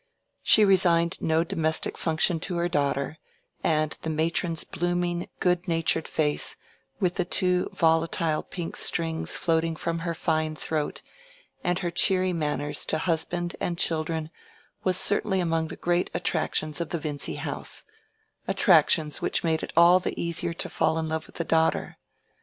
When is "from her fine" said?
9.75-10.55